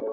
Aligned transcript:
Josh 0.00 0.08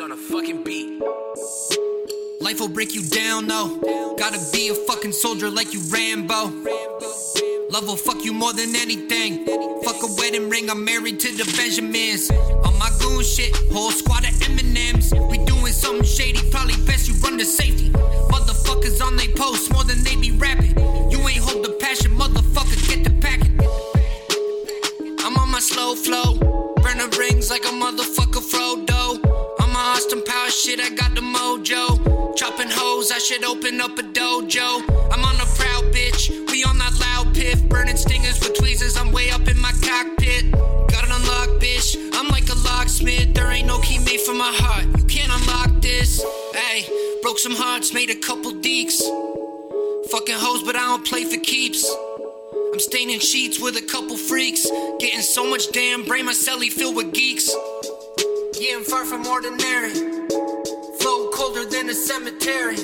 on 0.00 0.12
a 0.12 0.16
fucking 0.16 0.64
beat. 0.64 1.00
Life 2.42 2.60
will 2.60 2.68
break 2.68 2.94
you 2.94 3.02
down, 3.08 3.46
though. 3.46 4.14
Gotta 4.18 4.38
be 4.52 4.68
a 4.68 4.74
fucking 4.74 5.12
soldier 5.12 5.48
like 5.50 5.72
you, 5.72 5.80
Rambo. 5.90 6.95
Love 7.76 7.88
will 7.88 7.96
fuck 7.98 8.24
you 8.24 8.32
more 8.32 8.54
than 8.54 8.74
anything. 8.74 9.44
Fuck 9.84 10.02
a 10.02 10.06
wedding 10.16 10.48
ring, 10.48 10.70
I'm 10.70 10.82
married 10.82 11.20
to 11.20 11.28
the 11.36 11.44
Benjamins. 11.58 12.30
On 12.30 12.72
my 12.78 12.88
goon 12.98 13.22
shit, 13.22 13.54
whole 13.70 13.90
squad 13.90 14.24
of 14.24 14.32
M&Ms. 14.48 15.12
We 15.28 15.36
doing 15.44 15.74
something 15.74 16.02
shady, 16.02 16.40
probably 16.50 16.76
best 16.86 17.06
you 17.06 17.12
run 17.16 17.36
to 17.36 17.44
safety. 17.44 17.90
Motherfuckers 18.32 19.04
on 19.04 19.16
they 19.16 19.28
post 19.28 19.70
more 19.74 19.84
than 19.84 20.02
they 20.04 20.16
be 20.16 20.30
rapping. 20.30 20.74
You 21.10 21.18
ain't 21.28 21.44
hold 21.44 21.66
the 21.66 21.76
passion, 21.78 22.12
motherfucker, 22.12 22.80
get 22.88 23.04
the 23.04 23.12
packing. 23.20 23.60
I'm 25.20 25.36
on 25.36 25.50
my 25.50 25.60
slow 25.60 25.94
flow, 25.94 26.38
burning 26.76 27.10
rings 27.18 27.50
like 27.50 27.66
a 27.66 27.74
motherfucker 27.76 28.40
Frodo. 28.40 29.20
I'm 29.60 29.76
a 29.76 29.78
Austin 29.92 30.24
Power 30.24 30.48
shit, 30.48 30.80
I 30.80 30.88
got 30.94 31.14
the 31.14 31.20
mojo. 31.20 32.34
Chopping 32.36 32.70
hoes, 32.70 33.12
I 33.12 33.18
should 33.18 33.44
open 33.44 33.82
up 33.82 33.98
a 33.98 34.02
dojo. 34.02 34.95
My 44.46 44.52
heart, 44.52 44.86
you 44.96 45.04
can't 45.06 45.32
unlock 45.40 45.82
this. 45.82 46.22
Hey, 46.54 46.86
broke 47.20 47.38
some 47.38 47.56
hearts, 47.56 47.92
made 47.92 48.10
a 48.10 48.14
couple 48.14 48.52
deeks. 48.52 48.98
Fucking 50.10 50.36
hoes, 50.38 50.62
but 50.62 50.76
I 50.76 50.84
don't 50.86 51.04
play 51.04 51.24
for 51.24 51.40
keeps. 51.40 51.82
I'm 52.72 52.78
staining 52.78 53.18
sheets 53.18 53.58
with 53.60 53.76
a 53.76 53.82
couple 53.82 54.16
freaks. 54.16 54.70
Getting 55.00 55.22
so 55.22 55.50
much 55.50 55.72
damn 55.72 56.04
brain, 56.04 56.26
my 56.26 56.32
celly 56.32 56.70
filled 56.70 56.94
with 56.94 57.12
geeks. 57.12 57.50
Yeah, 58.60 58.76
I'm 58.76 58.84
far 58.84 59.04
from 59.04 59.26
ordinary. 59.26 59.94
Flow 61.00 61.30
colder 61.34 61.64
than 61.64 61.88
a 61.88 61.94
cemetery. 61.94 62.76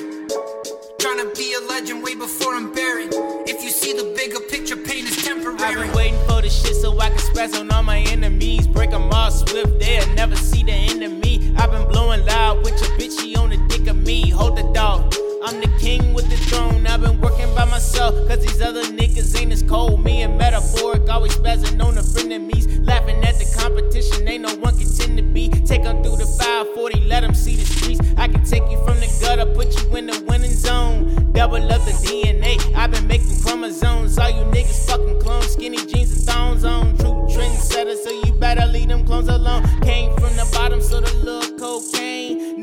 Trying 0.99 1.19
to 1.23 1.31
be 1.37 1.53
a 1.53 1.61
legend 1.69 2.03
way 2.03 2.15
before 2.15 2.55
I'm 2.55 2.73
buried. 2.73 3.13
If 3.47 3.63
you 3.63 3.69
see 3.69 3.93
the 3.93 4.13
bigger 4.17 4.41
picture, 4.51 4.75
pain 4.75 5.05
is 5.07 5.23
temporary. 5.23 5.63
I've 5.63 5.79
been 5.79 5.95
waiting 5.95 6.19
for 6.27 6.41
the 6.41 6.49
shit 6.49 6.75
so 6.75 6.99
I 6.99 7.07
can 7.07 7.19
spaz 7.19 7.57
on 7.57 7.71
all 7.71 7.83
my 7.83 7.99
enemies. 7.99 8.67
Break 8.67 8.91
them 8.91 9.09
all 9.13 9.31
swift, 9.31 9.79
they'll 9.79 10.13
never 10.13 10.35
see 10.35 10.63
the. 10.63 10.73
I've 11.03 11.32
been 11.73 11.87
blowing 11.89 12.25
loud 12.25 12.63
with 12.63 12.79
your 12.81 12.91
bitch, 12.97 13.19
she 13.19 13.35
on 13.35 13.49
the 13.49 13.57
dick 13.67 13.87
of 13.87 13.97
me. 13.97 14.29
Hold 14.29 14.57
the 14.57 14.63
dog. 14.73 15.13
I'm 15.43 15.59
the 15.59 15.67
king 15.79 16.13
with 16.13 16.29
the 16.29 16.37
throne. 16.37 16.87
I've 16.87 17.01
been 17.01 17.19
working 17.19 17.53
by 17.55 17.65
myself, 17.65 18.15
cause 18.27 18.39
these 18.39 18.61
other 18.61 18.83
niggas 18.83 19.39
ain't 19.39 19.51
as 19.51 19.63
cold. 19.63 20.03
Me 20.03 20.21
and 20.21 20.37
metaphoric, 20.37 21.09
always 21.09 21.35
spazzing 21.35 21.83
on 21.83 21.95
the 21.95 22.01
frenemies. 22.01 22.65
Laughing 22.85 23.23
at 23.25 23.37
the 23.39 23.45
competition, 23.57 24.27
ain't 24.27 24.43
no 24.43 24.55
one 24.55 24.77
contend 24.77 25.17
to 25.17 25.23
be. 25.23 25.49
Take 25.49 25.83
them 25.83 26.03
through 26.03 26.17
the 26.17 26.25
540, 26.25 27.01
let 27.01 27.21
them 27.21 27.33
see 27.33 27.55
the 27.55 27.65
streets. 27.65 27.99
I 28.17 28.27
can 28.27 28.43
take 28.45 28.63
you 28.69 28.77
from 28.85 28.99
the 28.99 29.09
gutter, 29.19 29.45
put 29.45 29.73
you 29.81 29.95
in 29.97 30.05
the 30.07 30.23
winning 30.27 30.53
zone. 30.53 31.31
Double 31.33 31.71
up 31.71 31.81
the 31.85 31.91
DNA, 31.91 32.57
I've 32.75 32.91
been 32.91 33.07
making 33.07 33.41
chromosomes. 33.41 34.17
All 34.17 34.29
you 34.29 34.43
niggas 34.45 34.85
fucking 34.87 35.19
clones, 35.19 35.47
skinny 35.47 35.83
jeans 35.87 36.11
and 36.11 36.21
thongs 36.21 36.63
on. 36.63 36.95
True 36.97 37.27
trendsetter, 37.29 37.97
so 37.97 38.11
you 38.23 38.31
better 38.33 38.65
leave 38.67 38.87
them 38.87 39.05
clones 39.05 39.27
alone. 39.27 39.63
Came 39.81 40.13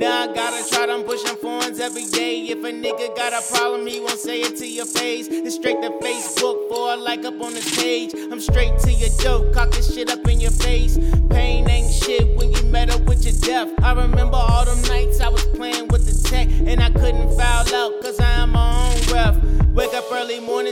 Now 0.01 0.23
I 0.23 0.33
gotta 0.33 0.67
try 0.67 0.86
them 0.86 1.02
pushing 1.05 1.36
phones 1.36 1.79
every 1.79 2.07
day. 2.07 2.47
If 2.48 2.64
a 2.64 2.73
nigga 2.73 3.14
got 3.14 3.35
a 3.35 3.42
problem, 3.52 3.86
he 3.86 4.01
won't 4.01 4.19
say 4.19 4.41
it 4.41 4.57
to 4.57 4.67
your 4.67 4.86
face. 4.86 5.29
It's 5.29 5.57
straight 5.57 5.83
to 5.83 5.91
Facebook 6.01 6.70
for 6.70 6.97
like 6.97 7.27
up 7.27 7.39
on 7.42 7.52
the 7.52 7.61
page. 7.77 8.14
I'm 8.14 8.41
straight 8.41 8.79
to 8.79 8.91
your 8.91 9.11
dope, 9.19 9.52
cock 9.52 9.73
this 9.73 9.95
shit 9.95 10.11
up 10.11 10.27
in 10.27 10.41
your 10.41 10.52
face. 10.52 10.70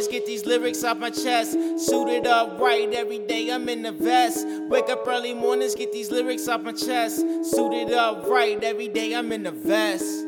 Get 0.06 0.26
these 0.26 0.46
lyrics 0.46 0.84
off 0.84 0.98
my 0.98 1.10
chest. 1.10 1.52
Suited 1.78 2.26
up 2.26 2.60
right 2.60 2.92
every 2.92 3.18
day, 3.18 3.50
I'm 3.50 3.68
in 3.68 3.82
the 3.82 3.92
vest. 3.92 4.46
Wake 4.68 4.88
up 4.88 5.06
early 5.06 5.34
mornings, 5.34 5.74
get 5.74 5.92
these 5.92 6.10
lyrics 6.10 6.46
off 6.46 6.62
my 6.62 6.72
chest. 6.72 7.16
Suited 7.42 7.92
up 7.92 8.26
right 8.26 8.62
every 8.62 8.88
day, 8.88 9.14
I'm 9.14 9.32
in 9.32 9.42
the 9.42 9.50
vest. 9.50 10.26